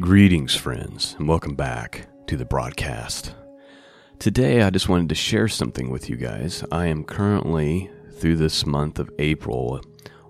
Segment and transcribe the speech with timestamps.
[0.00, 3.34] Greetings, friends, and welcome back to the broadcast.
[4.18, 6.64] Today, I just wanted to share something with you guys.
[6.72, 9.82] I am currently, through this month of April,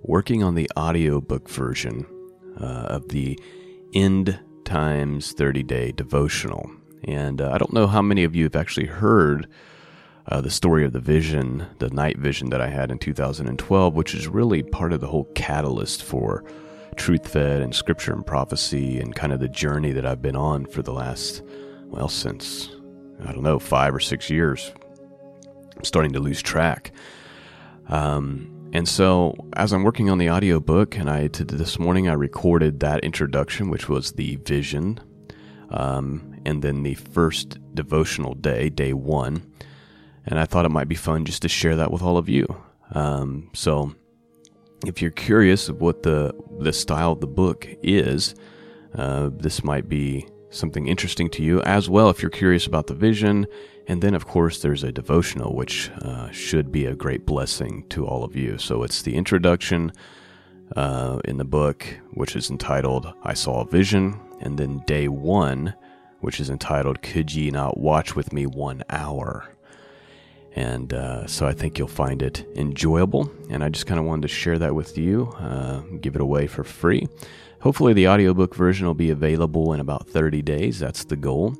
[0.03, 2.05] working on the audiobook version
[2.61, 3.39] uh, of the
[3.95, 6.69] End Times 30 Day Devotional.
[7.05, 9.47] And uh, I don't know how many of you have actually heard
[10.27, 14.17] uh, the story of the vision, the night vision that I had in 2012, which
[14.17, 16.45] is really part of the whole catalyst for
[17.01, 20.67] truth fed and scripture and prophecy and kind of the journey that I've been on
[20.67, 21.43] for the last,
[21.87, 22.69] well, since,
[23.25, 24.71] I don't know, five or six years.
[25.79, 26.93] I'm starting to lose track.
[27.89, 32.81] Um, and so, as I'm working on the audiobook, and I this morning I recorded
[32.81, 35.01] that introduction, which was the vision,
[35.71, 39.51] um, and then the first devotional day, day one.
[40.27, 42.63] And I thought it might be fun just to share that with all of you.
[42.93, 43.95] Um, so,
[44.87, 48.35] if you're curious of what the the style of the book is,
[48.95, 52.11] uh, this might be something interesting to you as well.
[52.11, 53.47] If you're curious about the vision,
[53.87, 58.07] and then of course there's a devotional which uh, should be a great blessing to
[58.07, 58.59] all of you.
[58.59, 59.93] So it's the introduction
[60.77, 65.75] uh, in the book, which is entitled "I Saw a Vision," and then day one,
[66.21, 69.55] which is entitled "Could Ye Not Watch with Me One Hour."
[70.55, 73.31] And uh, so I think you'll find it enjoyable.
[73.49, 76.47] And I just kind of wanted to share that with you, uh, give it away
[76.47, 77.07] for free.
[77.61, 80.79] Hopefully, the audiobook version will be available in about 30 days.
[80.79, 81.57] That's the goal.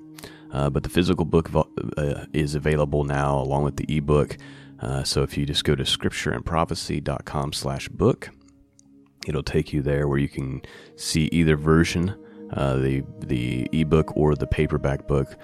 [0.53, 1.51] Uh, but the physical book
[1.97, 4.37] uh, is available now along with the ebook.
[4.81, 8.31] Uh, so if you just go to scriptureandprophecy.com slash book,
[9.27, 10.63] it'll take you there where you can
[10.97, 12.15] see either version,
[12.55, 15.37] uh, the, the ebook or the paperback book.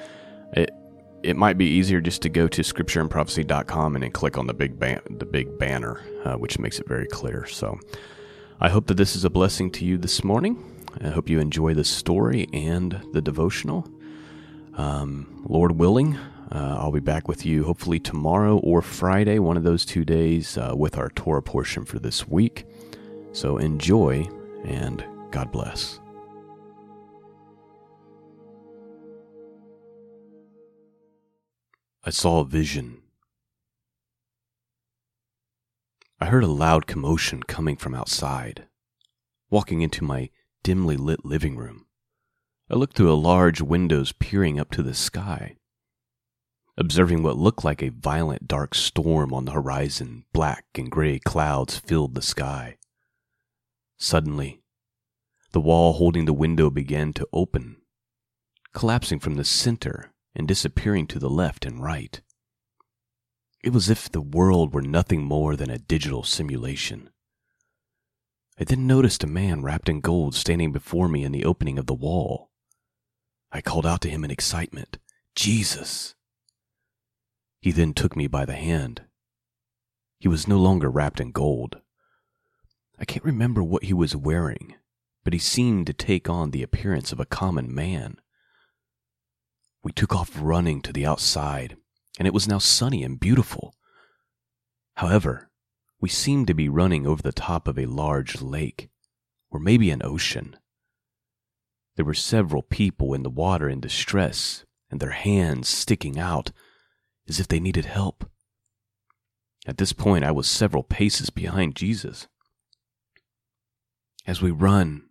[1.26, 4.78] It, might be easier just to go to scriptureandprophecy.com and then click on the big
[4.78, 7.46] ban- the big banner, uh, which makes it very clear.
[7.46, 7.78] So,
[8.60, 10.64] I hope that this is a blessing to you this morning.
[11.02, 13.86] I hope you enjoy the story and the devotional.
[14.74, 16.16] Um, Lord willing,
[16.50, 20.56] uh, I'll be back with you hopefully tomorrow or Friday, one of those two days,
[20.56, 22.64] uh, with our Torah portion for this week.
[23.32, 24.28] So enjoy
[24.64, 26.00] and God bless.
[32.06, 33.02] I saw a vision.
[36.20, 38.68] I heard a loud commotion coming from outside.
[39.50, 40.30] Walking into my
[40.62, 41.86] dimly lit living room,
[42.70, 45.56] I looked through a large windows peering up to the sky.
[46.78, 51.76] Observing what looked like a violent dark storm on the horizon, black and gray clouds
[51.76, 52.76] filled the sky.
[53.98, 54.62] Suddenly,
[55.50, 57.78] the wall holding the window began to open,
[58.72, 62.20] collapsing from the center and disappearing to the left and right.
[63.64, 67.10] It was as if the world were nothing more than a digital simulation.
[68.60, 71.86] I then noticed a man wrapped in gold standing before me in the opening of
[71.86, 72.50] the wall.
[73.50, 74.98] I called out to him in excitement,
[75.34, 76.14] Jesus!
[77.60, 79.02] He then took me by the hand.
[80.18, 81.80] He was no longer wrapped in gold.
[82.98, 84.76] I can't remember what he was wearing,
[85.24, 88.18] but he seemed to take on the appearance of a common man.
[89.86, 91.76] We took off running to the outside,
[92.18, 93.76] and it was now sunny and beautiful.
[94.96, 95.48] However,
[96.00, 98.88] we seemed to be running over the top of a large lake,
[99.48, 100.56] or maybe an ocean.
[101.94, 106.50] There were several people in the water in distress, and their hands sticking out
[107.28, 108.28] as if they needed help.
[109.68, 112.26] At this point, I was several paces behind Jesus.
[114.26, 115.10] As we run,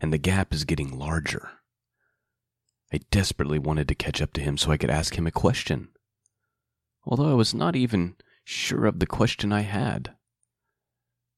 [0.00, 1.57] and the gap is getting larger,
[2.92, 5.88] I desperately wanted to catch up to him so I could ask him a question,
[7.04, 10.14] although I was not even sure of the question I had.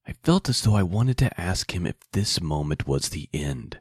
[0.07, 3.81] I felt as though I wanted to ask him if this moment was the end.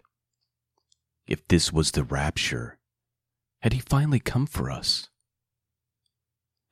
[1.27, 2.79] If this was the rapture.
[3.61, 5.09] Had he finally come for us?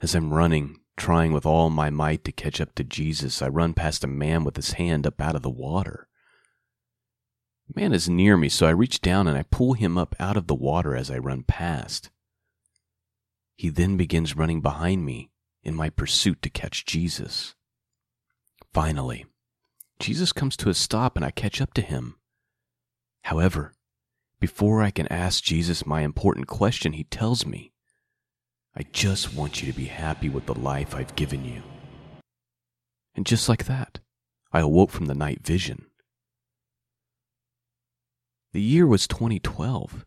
[0.02, 3.74] As I'm running, trying with all my might to catch up to Jesus, I run
[3.74, 6.08] past a man with his hand up out of the water.
[7.76, 10.48] Man is near me, so I reach down and I pull him up out of
[10.48, 12.10] the water as I run past.
[13.56, 15.30] He then begins running behind me
[15.64, 17.56] in my pursuit to catch Jesus.
[18.74, 19.26] Finally,
[20.00, 22.16] Jesus comes to a stop and I catch up to him.
[23.24, 23.74] However,
[24.40, 27.74] before I can ask Jesus my important question, he tells me,
[28.76, 31.64] I just want you to be happy with the life I've given you.
[33.16, 34.00] And just like that,
[34.54, 35.88] I awoke from the night vision.
[38.54, 40.06] The year was 2012,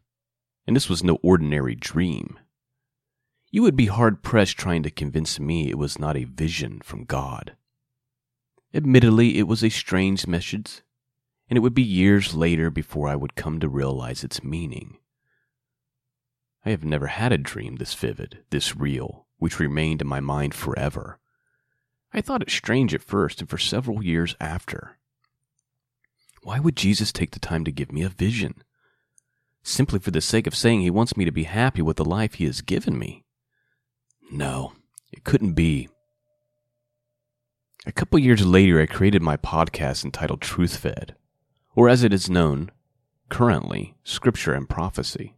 [0.66, 2.38] and this was no ordinary dream.
[3.50, 7.04] You would be hard pressed trying to convince me it was not a vision from
[7.04, 7.56] God.
[8.72, 10.82] Admittedly, it was a strange message,
[11.48, 14.98] and it would be years later before I would come to realize its meaning.
[16.64, 20.54] I have never had a dream this vivid, this real, which remained in my mind
[20.54, 21.18] forever.
[22.12, 24.98] I thought it strange at first and for several years after.
[26.42, 28.62] Why would Jesus take the time to give me a vision?
[29.62, 32.34] Simply for the sake of saying he wants me to be happy with the life
[32.34, 33.24] he has given me?
[34.32, 34.72] No,
[35.12, 35.88] it couldn't be.
[37.86, 41.14] A couple years later, I created my podcast entitled Truth Fed,
[41.74, 42.70] or as it is known
[43.28, 45.34] currently, Scripture and Prophecy.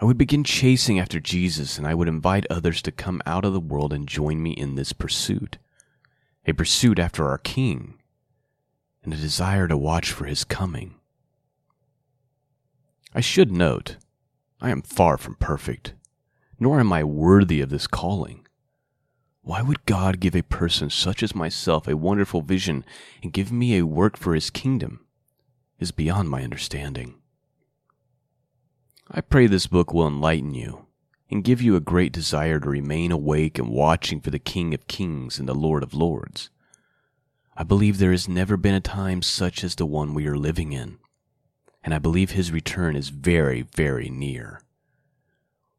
[0.00, 3.52] I would begin chasing after Jesus and I would invite others to come out of
[3.52, 5.58] the world and join me in this pursuit.
[6.46, 7.98] A pursuit after our King
[9.02, 10.94] and a desire to watch for his coming.
[13.14, 13.96] I should note,
[14.60, 15.94] I am far from perfect,
[16.58, 18.46] nor am I worthy of this calling.
[19.42, 22.84] Why would God give a person such as myself a wonderful vision
[23.22, 25.04] and give me a work for his kingdom
[25.82, 27.16] is beyond my understanding.
[29.10, 30.86] I pray this book will enlighten you
[31.28, 34.86] and give you a great desire to remain awake and watching for the King of
[34.86, 36.50] Kings and the Lord of Lords.
[37.54, 40.72] I believe there has never been a time such as the one we are living
[40.72, 40.98] in,
[41.84, 44.62] and I believe his return is very, very near.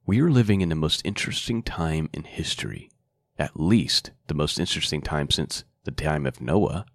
[0.06, 2.92] We are living in the most interesting time in history,
[3.40, 6.86] at least the most interesting time since the time of Noah.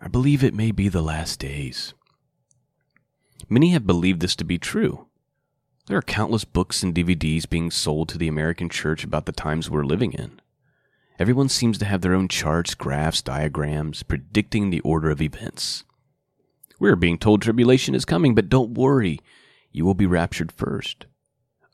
[0.00, 1.94] I believe it may be the last days.
[3.48, 5.06] Many have believed this to be true.
[5.86, 9.70] There are countless books and DVDs being sold to the American church about the times
[9.70, 10.40] we're living in.
[11.18, 15.84] Everyone seems to have their own charts, graphs, diagrams, predicting the order of events.
[16.78, 19.20] We're being told tribulation is coming, but don't worry,
[19.72, 21.06] you will be raptured first.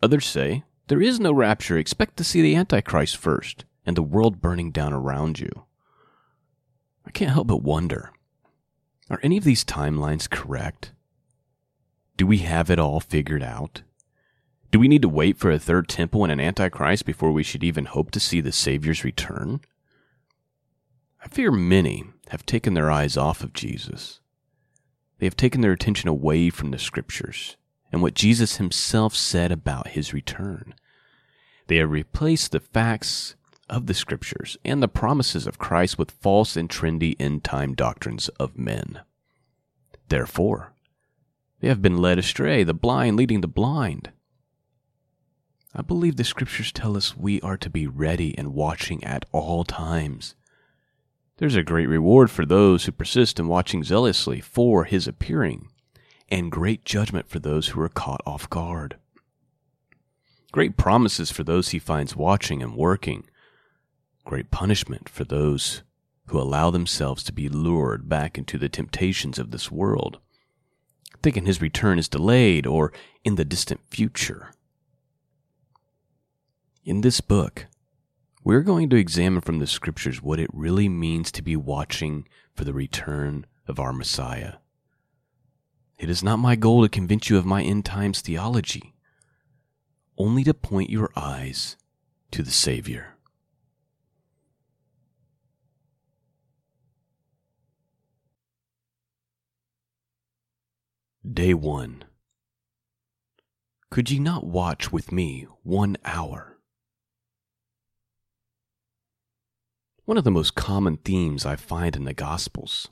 [0.02, 4.40] Others say, there is no rapture, expect to see the Antichrist first, and the world
[4.40, 5.64] burning down around you.
[7.04, 8.12] I can't help but wonder
[9.10, 10.92] are any of these timelines correct?
[12.16, 13.82] Do we have it all figured out?
[14.72, 17.62] Do we need to wait for a third temple and an antichrist before we should
[17.62, 19.60] even hope to see the Savior's return?
[21.22, 24.20] I fear many have taken their eyes off of Jesus.
[25.18, 27.58] They have taken their attention away from the scriptures
[27.92, 30.74] and what Jesus himself said about his return.
[31.66, 33.36] They have replaced the facts
[33.68, 38.30] of the scriptures and the promises of Christ with false and trendy end time doctrines
[38.40, 39.00] of men.
[40.08, 40.72] Therefore,
[41.60, 44.10] they have been led astray, the blind leading the blind.
[45.74, 49.64] I believe the scriptures tell us we are to be ready and watching at all
[49.64, 50.34] times.
[51.38, 55.68] There's a great reward for those who persist in watching zealously for his appearing,
[56.28, 58.96] and great judgment for those who are caught off guard.
[60.52, 63.24] Great promises for those he finds watching and working,
[64.24, 65.82] great punishment for those
[66.26, 70.18] who allow themselves to be lured back into the temptations of this world
[71.22, 72.92] thinking his return is delayed or
[73.24, 74.52] in the distant future.
[76.84, 77.68] In this book,
[78.42, 82.64] we're going to examine from the scriptures what it really means to be watching for
[82.64, 84.54] the return of our Messiah.
[85.96, 88.96] It is not my goal to convince you of my end times theology,
[90.18, 91.76] only to point your eyes
[92.32, 93.14] to the Savior.
[101.32, 102.02] Day 1
[103.88, 106.51] Could ye not watch with me one hour?
[110.04, 112.88] One of the most common themes I find in the Gospels,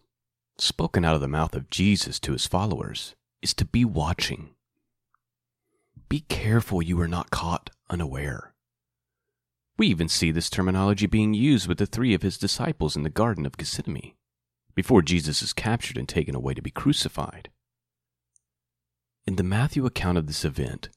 [0.59, 4.51] spoken out of the mouth of Jesus to his followers, is to be watching.
[6.09, 8.55] Be careful you are not caught unaware.
[9.77, 13.11] We even see this terminology being used with the three of his disciples in the
[13.11, 14.15] Garden of Gethsemane,
[14.77, 17.51] before Jesus is captured and taken away to be crucified.
[19.27, 20.91] In the Matthew account of this event,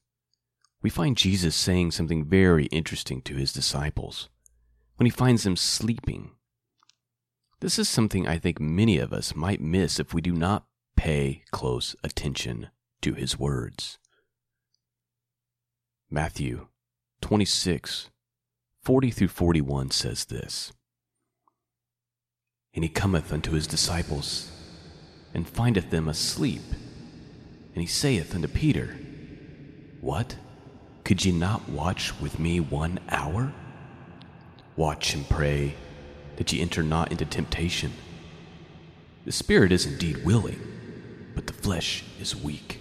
[0.79, 4.29] we find Jesus saying something very interesting to his disciples
[4.98, 6.32] when he finds them sleeping.
[7.60, 11.44] This is something I think many of us might miss if we do not pay
[11.52, 12.70] close attention
[13.02, 13.98] to his words.
[16.10, 16.68] Matthew
[17.22, 18.10] 26,
[18.82, 20.74] 40 through 41 says this
[22.74, 24.52] And he cometh unto his disciples,
[25.34, 26.62] and findeth them asleep
[27.74, 28.96] and he saith unto Peter,
[30.02, 30.36] What?
[31.04, 33.52] Could ye not watch with me one hour?
[34.75, 35.75] Watch and pray
[36.38, 37.94] that ye enter not into temptation.
[39.25, 40.60] The spirit is indeed willing,
[41.36, 42.80] but the flesh is weak.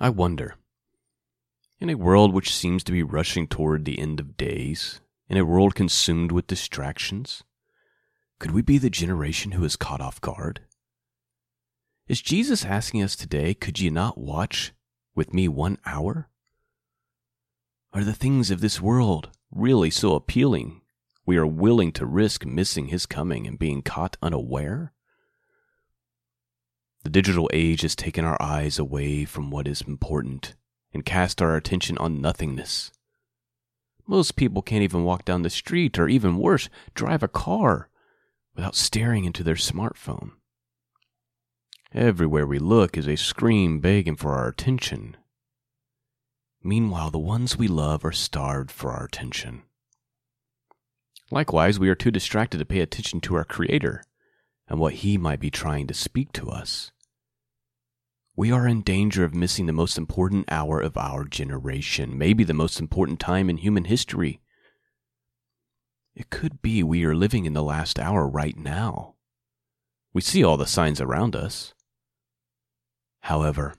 [0.00, 0.56] I wonder,
[1.80, 5.44] in a world which seems to be rushing toward the end of days, in a
[5.44, 7.44] world consumed with distractions,
[8.40, 10.62] Could we be the generation who is caught off guard?
[12.08, 14.72] Is Jesus asking us today, could ye not watch
[15.14, 16.28] with me one hour?
[17.92, 20.82] Are the things of this world really so appealing
[21.24, 24.92] we are willing to risk missing his coming and being caught unaware?
[27.02, 30.54] The digital age has taken our eyes away from what is important
[30.92, 32.92] and cast our attention on nothingness.
[34.06, 37.88] Most people can't even walk down the street or even worse, drive a car
[38.54, 40.32] without staring into their smartphone.
[41.92, 45.16] Everywhere we look is a screen begging for our attention.
[46.62, 49.62] Meanwhile, the ones we love are starved for our attention.
[51.30, 54.02] Likewise, we are too distracted to pay attention to our Creator
[54.66, 56.90] and what He might be trying to speak to us.
[58.34, 62.54] We are in danger of missing the most important hour of our generation, maybe the
[62.54, 64.40] most important time in human history.
[66.14, 69.14] It could be we are living in the last hour right now.
[70.12, 71.74] We see all the signs around us.
[73.20, 73.74] However,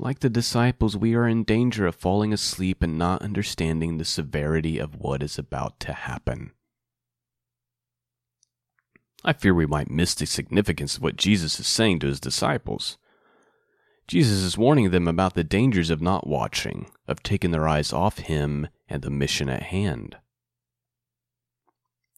[0.00, 4.78] like the disciples, we are in danger of falling asleep and not understanding the severity
[4.78, 6.52] of what is about to happen.
[9.24, 12.98] I fear we might miss the significance of what Jesus is saying to his disciples.
[14.06, 18.18] Jesus is warning them about the dangers of not watching, of taking their eyes off
[18.18, 20.16] him and the mission at hand.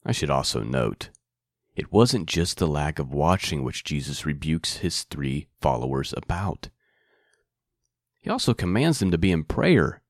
[0.05, 1.11] I should also note,
[1.75, 6.69] it wasn't just the lack of watching which Jesus rebukes his three followers about.
[8.29, 10.03] He also commands them to be in prayer.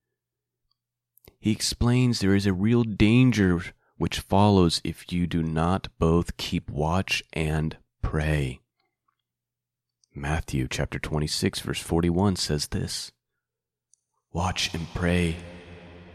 [1.39, 3.63] He explains there is a real danger
[3.97, 8.59] which follows if you do not both keep watch and pray.
[10.17, 13.13] Matthew chapter 26 verse 41 says this
[14.33, 15.37] Watch and pray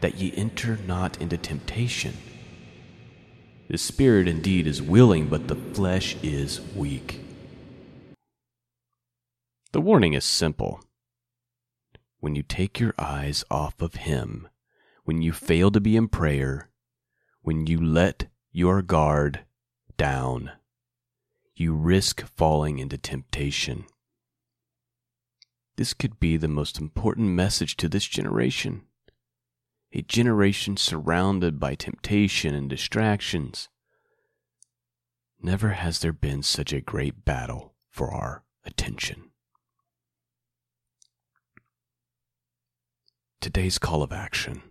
[0.02, 2.18] that ye enter not into temptation.
[3.70, 7.22] The spirit indeed is willing, but the flesh is weak.
[9.72, 10.82] The warning is simple.
[12.24, 14.48] When you take your eyes off of Him,
[15.04, 16.70] when you fail to be in prayer,
[17.42, 19.44] when you let your guard
[19.98, 20.52] down,
[21.54, 23.84] you risk falling into temptation.
[25.76, 28.86] This could be the most important message to this generation.
[29.92, 33.68] A generation surrounded by temptation and distractions.
[35.42, 39.32] Never has there been such a great battle for our attention.
[43.44, 44.62] Today's call of action.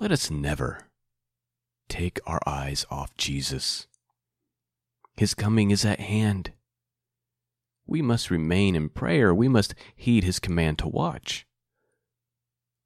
[0.00, 0.88] Let us never
[1.88, 3.86] take our eyes off Jesus.
[5.16, 6.50] His coming is at hand.
[7.86, 9.32] We must remain in prayer.
[9.32, 11.46] We must heed his command to watch,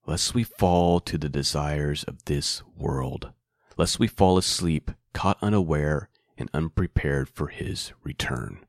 [0.05, 3.33] lest we fall to the desires of this world,
[3.79, 8.67] lest we fall asleep, caught unaware and unprepared for his return.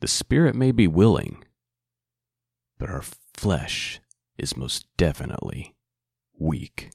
[0.00, 1.42] The spirit may be willing,
[2.84, 3.98] but our flesh
[4.36, 5.74] is most definitely
[6.38, 6.90] weak.